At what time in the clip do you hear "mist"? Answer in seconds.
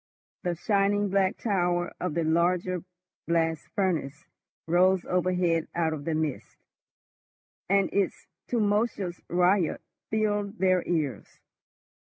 6.15-6.57